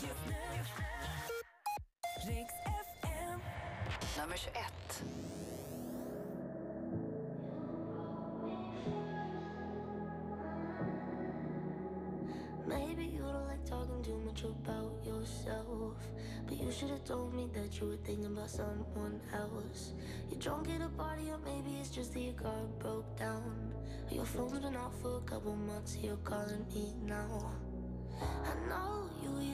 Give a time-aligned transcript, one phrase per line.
[0.00, 0.32] just nu.
[2.26, 3.40] Rix FM.
[4.16, 4.64] Nummer 21.
[12.66, 15.96] Maybe you don't like talking too much about yourself.
[16.46, 19.92] But you should have told me that you were thinking about someone else.
[20.30, 23.74] You're drunk at a party, or maybe it's just that your car broke down.
[24.10, 27.52] Your phone's been off for a couple months, you're calling me now.
[28.20, 29.49] I know you, you like this.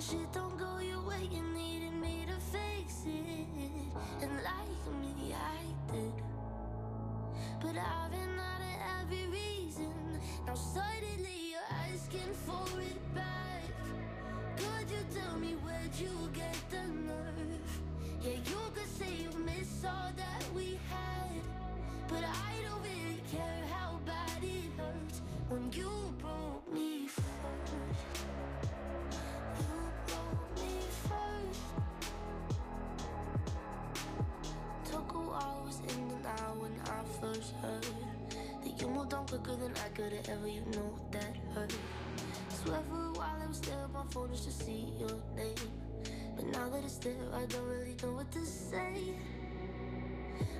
[0.00, 3.46] Shit don't go your way, you needed me to fix it.
[4.22, 6.12] And like me, I did.
[7.60, 9.92] But I've been out of every reason.
[10.46, 13.62] Now suddenly you're asking for it back.
[14.56, 17.80] Could you tell me where'd you get the nerve?
[18.22, 21.42] Yeah, you could say you miss all that we had.
[22.08, 22.49] But I
[39.30, 40.48] quicker than I could have ever.
[40.48, 41.72] You know that hurt.
[42.48, 45.54] Swear for a while I was there on my phone just to see your name.
[46.34, 49.14] But now that it's there, I don't really know what to say.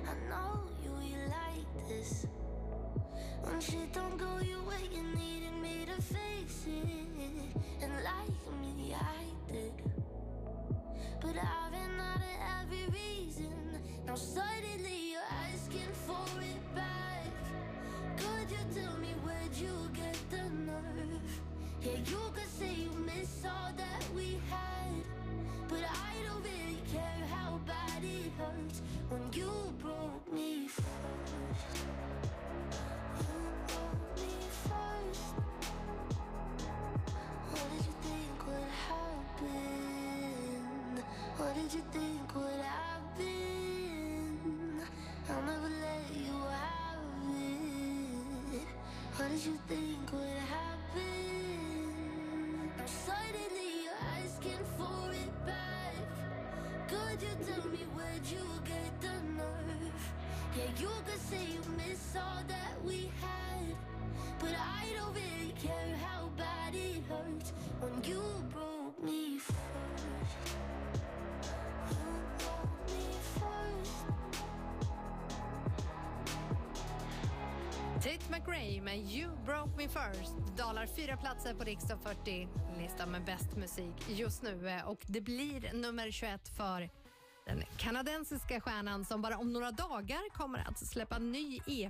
[0.07, 2.25] I know you, you like this.
[41.71, 43.27] Did you think would happen?
[45.29, 46.99] I'll never let you have
[47.31, 48.67] it.
[49.15, 51.07] What did you think would happen?
[52.77, 55.95] Now suddenly you're asking for it back.
[56.89, 60.03] Could you tell me where'd you get the nerve?
[60.57, 63.75] Yeah, you could say you miss all that we had.
[78.01, 82.47] Tate McRae med You broke me first dalar fyra platser på riksdag 40
[82.79, 86.89] listan med bäst musik just nu och det blir nummer 21 för
[87.45, 91.89] den kanadensiska stjärnan som bara om några dagar kommer att släppa ny EP